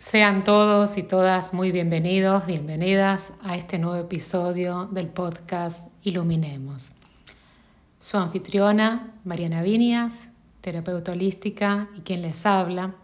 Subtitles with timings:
[0.00, 6.92] Sean todos y todas muy bienvenidos, bienvenidas a este nuevo episodio del podcast Iluminemos.
[7.98, 10.30] Su anfitriona, Mariana Vinias,
[10.62, 12.94] terapeuta holística y quien les habla,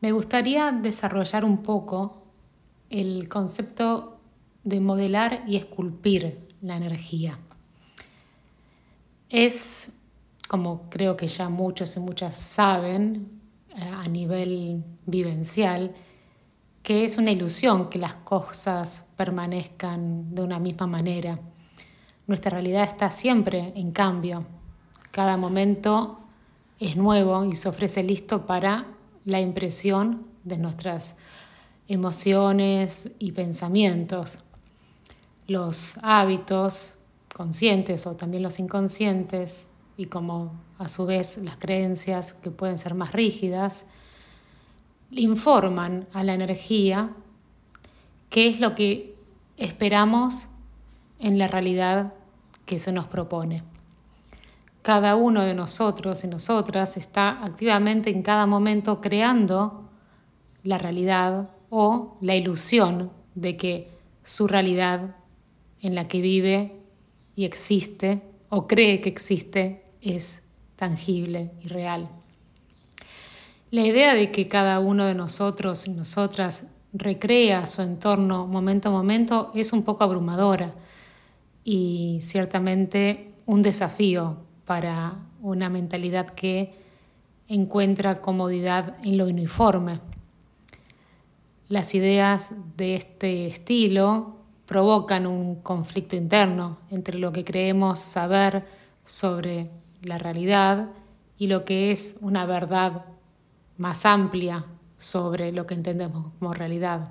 [0.00, 2.24] me gustaría desarrollar un poco
[2.90, 4.18] el concepto
[4.64, 7.38] de modelar y esculpir la energía.
[9.30, 9.92] Es,
[10.48, 13.41] como creo que ya muchos y muchas saben,
[13.76, 15.92] a nivel vivencial,
[16.82, 21.38] que es una ilusión que las cosas permanezcan de una misma manera.
[22.26, 24.44] Nuestra realidad está siempre en cambio.
[25.10, 26.18] Cada momento
[26.80, 28.86] es nuevo y se ofrece listo para
[29.24, 31.16] la impresión de nuestras
[31.88, 34.40] emociones y pensamientos.
[35.46, 36.98] Los hábitos
[37.34, 42.94] conscientes o también los inconscientes y como a su vez las creencias que pueden ser
[42.94, 43.86] más rígidas,
[45.10, 47.10] informan a la energía
[48.30, 49.14] qué es lo que
[49.56, 50.48] esperamos
[51.18, 52.14] en la realidad
[52.66, 53.62] que se nos propone.
[54.82, 59.88] Cada uno de nosotros y nosotras está activamente en cada momento creando
[60.64, 63.90] la realidad o la ilusión de que
[64.24, 65.16] su realidad
[65.80, 66.80] en la que vive
[67.34, 70.42] y existe o cree que existe es
[70.76, 72.08] tangible y real.
[73.70, 78.92] La idea de que cada uno de nosotros y nosotras recrea su entorno momento a
[78.92, 80.74] momento es un poco abrumadora
[81.64, 84.36] y ciertamente un desafío
[84.66, 86.74] para una mentalidad que
[87.48, 90.00] encuentra comodidad en lo uniforme.
[91.68, 98.64] Las ideas de este estilo provocan un conflicto interno entre lo que creemos saber
[99.04, 99.70] sobre
[100.02, 100.88] la realidad
[101.38, 103.04] y lo que es una verdad
[103.78, 104.64] más amplia
[104.96, 107.08] sobre lo que entendemos como realidad.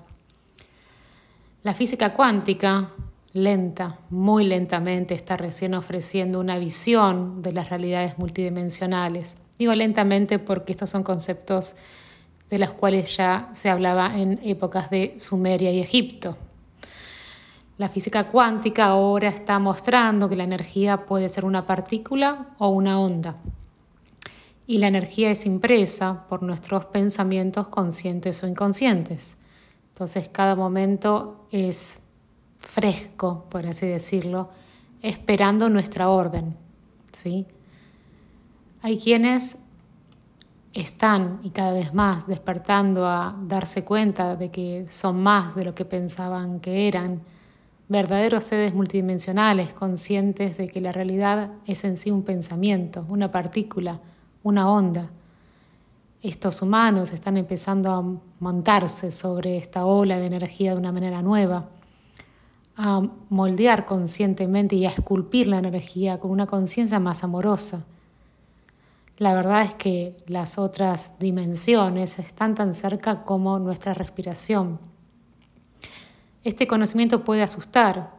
[1.64, 2.92] La física cuántica,
[3.34, 9.38] lenta, muy lentamente, está recién ofreciendo una visión de las realidades multidimensionales.
[9.60, 11.76] Digo lentamente porque estos son conceptos
[12.50, 16.38] de los cuales ya se hablaba en épocas de Sumeria y Egipto.
[17.82, 23.00] La física cuántica ahora está mostrando que la energía puede ser una partícula o una
[23.00, 23.38] onda.
[24.68, 29.36] Y la energía es impresa por nuestros pensamientos conscientes o inconscientes.
[29.94, 32.04] Entonces cada momento es
[32.60, 34.52] fresco, por así decirlo,
[35.02, 36.56] esperando nuestra orden.
[37.12, 37.48] ¿sí?
[38.84, 39.58] Hay quienes
[40.76, 45.74] están y cada vez más despertando a darse cuenta de que son más de lo
[45.74, 47.22] que pensaban que eran
[47.92, 54.00] verdaderos seres multidimensionales, conscientes de que la realidad es en sí un pensamiento, una partícula,
[54.44, 55.10] una onda.
[56.22, 58.02] Estos humanos están empezando a
[58.40, 61.68] montarse sobre esta ola de energía de una manera nueva,
[62.78, 67.86] a moldear conscientemente y a esculpir la energía con una conciencia más amorosa.
[69.18, 74.80] La verdad es que las otras dimensiones están tan cerca como nuestra respiración
[76.44, 78.12] este conocimiento puede asustar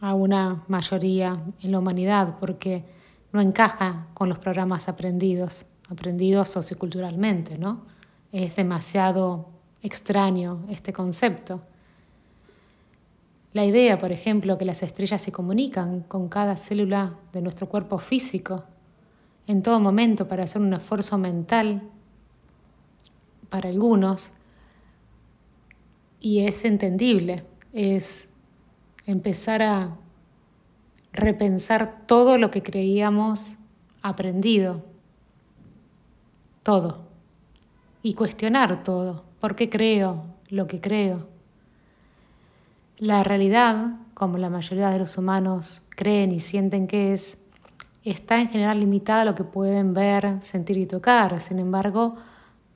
[0.00, 2.84] a una mayoría en la humanidad porque
[3.32, 7.82] no encaja con los programas aprendidos, aprendidos socioculturalmente, ¿no?
[8.32, 9.48] Es demasiado
[9.82, 11.62] extraño este concepto.
[13.52, 17.98] La idea, por ejemplo, que las estrellas se comunican con cada célula de nuestro cuerpo
[17.98, 18.64] físico
[19.46, 21.82] en todo momento para hacer un esfuerzo mental
[23.48, 24.32] para algunos
[26.20, 28.28] y es entendible, es
[29.06, 29.96] empezar a
[31.12, 33.56] repensar todo lo que creíamos
[34.02, 34.84] aprendido,
[36.62, 37.08] todo,
[38.02, 41.28] y cuestionar todo, ¿por qué creo lo que creo?
[42.98, 47.38] La realidad, como la mayoría de los humanos creen y sienten que es,
[48.04, 51.40] está en general limitada a lo que pueden ver, sentir y tocar.
[51.40, 52.16] Sin embargo,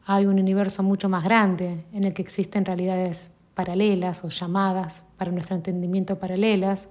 [0.06, 5.31] hay un universo mucho más grande en el que existen realidades paralelas o llamadas para
[5.31, 6.89] nuestro entendimiento paralelas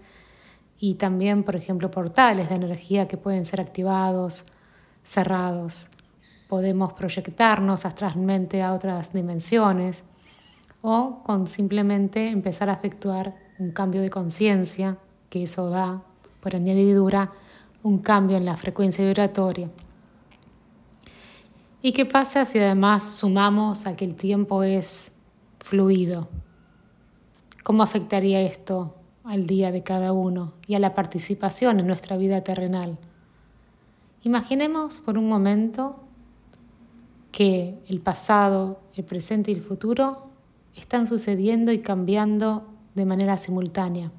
[0.80, 4.46] y también, por ejemplo, portales de energía que pueden ser activados,
[5.04, 5.90] cerrados.
[6.48, 10.04] Podemos proyectarnos astralmente a otras dimensiones
[10.82, 14.98] o con simplemente empezar a efectuar un cambio de conciencia,
[15.30, 16.04] que eso da,
[16.42, 17.32] por añadidura,
[17.84, 19.70] un cambio en la frecuencia vibratoria.
[21.82, 25.18] ¿Y qué pasa si además sumamos a que el tiempo es
[25.60, 26.30] fluido?
[27.64, 28.94] ¿Cómo afectaría esto
[29.24, 33.00] al día de cada uno y a la participación en nuestra vida terrenal?
[34.24, 36.04] Imaginemos por un momento
[37.32, 40.28] que el pasado, el presente y el futuro
[40.76, 44.12] están sucediendo y cambiando de manera simultánea.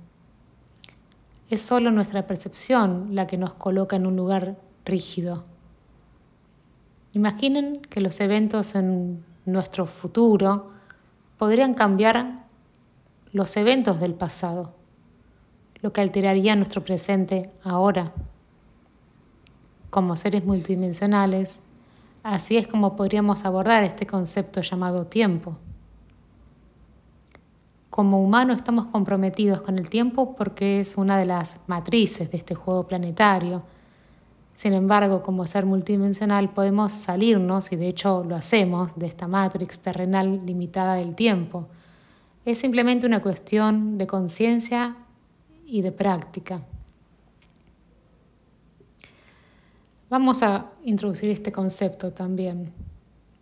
[1.50, 4.56] Es solo nuestra percepción la que nos coloca en un lugar
[4.86, 5.44] rígido.
[7.12, 10.70] Imaginen que los eventos en nuestro futuro
[11.36, 12.43] podrían cambiar
[13.34, 14.72] los eventos del pasado,
[15.82, 18.12] lo que alteraría nuestro presente ahora.
[19.90, 21.58] Como seres multidimensionales,
[22.22, 25.56] así es como podríamos abordar este concepto llamado tiempo.
[27.90, 32.54] Como humanos estamos comprometidos con el tiempo porque es una de las matrices de este
[32.54, 33.64] juego planetario.
[34.54, 39.80] Sin embargo, como ser multidimensional podemos salirnos, y de hecho lo hacemos, de esta matrix
[39.80, 41.66] terrenal limitada del tiempo.
[42.44, 44.96] Es simplemente una cuestión de conciencia
[45.66, 46.62] y de práctica.
[50.10, 52.70] Vamos a introducir este concepto también,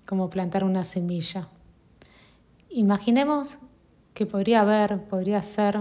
[0.07, 1.49] como plantar una semilla.
[2.71, 3.59] Imaginemos
[4.15, 5.81] que podría haber, podría ser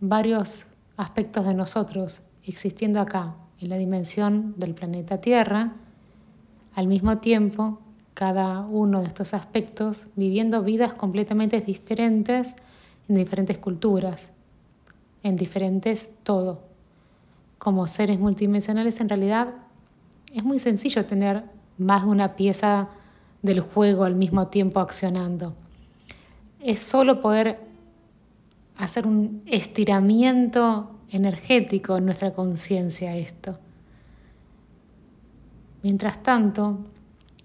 [0.00, 5.72] varios aspectos de nosotros existiendo acá, en la dimensión del planeta Tierra,
[6.74, 7.80] al mismo tiempo
[8.18, 12.56] cada uno de estos aspectos viviendo vidas completamente diferentes
[13.08, 14.32] en diferentes culturas,
[15.22, 16.64] en diferentes todo.
[17.58, 19.54] Como seres multidimensionales en realidad
[20.34, 21.44] es muy sencillo tener
[21.78, 22.88] más de una pieza
[23.42, 25.54] del juego al mismo tiempo accionando.
[26.58, 27.60] Es solo poder
[28.78, 33.60] hacer un estiramiento energético en nuestra conciencia esto.
[35.84, 36.80] Mientras tanto,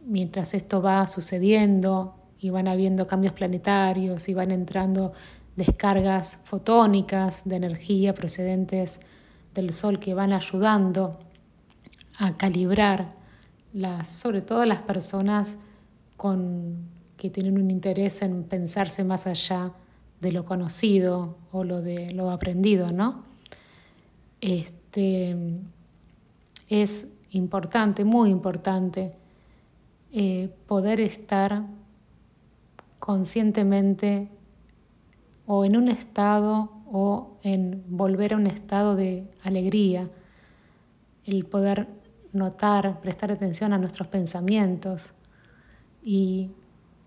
[0.06, 5.14] mientras esto va sucediendo y van habiendo cambios planetarios y van entrando
[5.56, 9.00] descargas fotónicas de energía procedentes
[9.54, 11.20] del Sol que van ayudando
[12.18, 13.14] a calibrar
[13.74, 15.58] las, sobre todo las personas
[16.18, 19.72] con, que tienen un interés en pensarse más allá
[20.22, 23.24] de lo conocido o lo de lo aprendido, ¿no?
[24.42, 25.36] Este,
[26.70, 29.14] es importante, muy importante,
[30.15, 31.63] eh, poder estar
[33.00, 34.30] conscientemente
[35.48, 40.07] o en un estado o en volver a un estado de alegría,
[41.25, 41.88] el poder
[42.31, 45.13] notar, prestar atención a nuestros pensamientos
[46.04, 46.51] y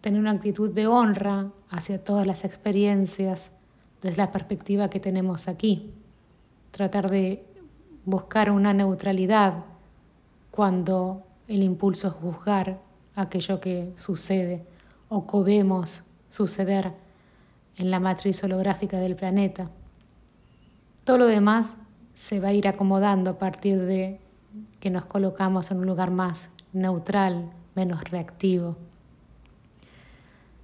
[0.00, 3.52] tener una actitud de honra hacia todas las experiencias
[4.02, 5.92] desde la perspectiva que tenemos aquí.
[6.72, 7.46] Tratar de
[8.04, 9.64] buscar una neutralidad
[10.50, 12.85] cuando el impulso es juzgar
[13.16, 14.64] aquello que sucede
[15.08, 16.92] o que vemos suceder
[17.76, 19.70] en la matriz holográfica del planeta.
[21.04, 21.78] Todo lo demás
[22.14, 24.20] se va a ir acomodando a partir de
[24.80, 28.76] que nos colocamos en un lugar más neutral, menos reactivo.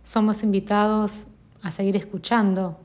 [0.05, 1.27] Somos invitados
[1.63, 2.79] a seguir escuchando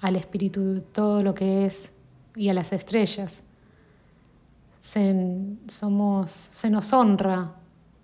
[0.00, 1.94] al espíritu de todo lo que es
[2.36, 3.42] y a las estrellas.
[4.80, 5.14] Se,
[5.68, 7.54] somos, se nos honra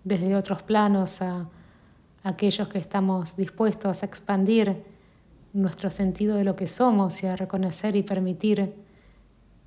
[0.09, 1.49] desde otros planos a,
[2.25, 4.83] aquellos que estamos dispuestos a expandir
[5.53, 8.75] nuestro sentido de lo que somos y a reconocer y permitir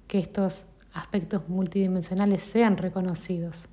[0.08, 3.70] que estos aspectos multidimensionales sean reconocidos.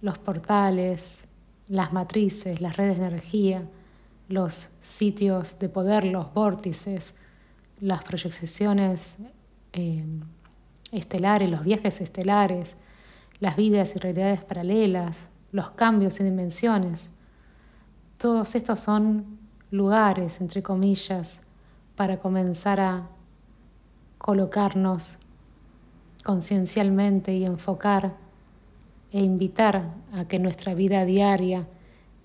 [0.00, 1.26] Los portales,
[1.66, 3.68] las matrices, las redes de energía,
[4.28, 7.14] los sitios de poder, los vórtices,
[7.80, 9.16] las proyecciones
[9.72, 10.04] eh,
[10.92, 12.76] estelares, los viajes estelares,
[13.40, 17.08] las vidas y realidades paralelas, los cambios en dimensiones.
[18.18, 19.38] Todos estos son
[19.70, 21.40] lugares, entre comillas,
[21.96, 23.08] para comenzar a
[24.18, 25.18] colocarnos
[26.24, 28.14] conciencialmente y enfocar
[29.12, 31.68] e invitar a que nuestra vida diaria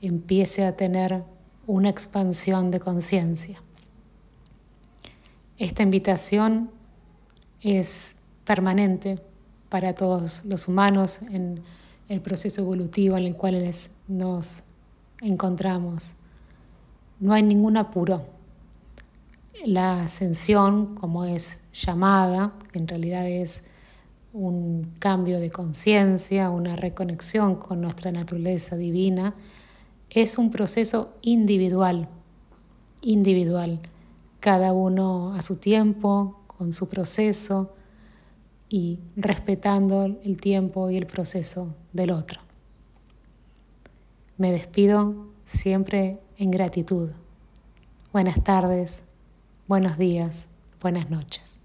[0.01, 1.24] empiece a tener
[1.68, 3.62] una expansión de conciencia.
[5.58, 6.72] Esta invitación
[7.62, 9.20] es permanente
[9.70, 11.62] para todos los humanos en
[12.10, 13.70] el proceso evolutivo en el cual
[14.08, 14.64] nos
[15.22, 16.14] encontramos.
[17.20, 18.26] No hay ningún apuro.
[19.66, 23.64] La ascensión, como es llamada, en realidad es
[24.34, 29.36] un cambio de conciencia, una reconexión con nuestra naturaleza divina,
[30.10, 32.08] es un proceso individual,
[33.02, 33.80] individual,
[34.40, 37.74] cada uno a su tiempo, con su proceso
[38.70, 42.40] y respetando el tiempo y el proceso del otro.
[44.38, 47.10] Me despido siempre en gratitud.
[48.14, 49.04] Buenas tardes,
[49.68, 50.48] buenos días,
[50.82, 51.58] buenas noches.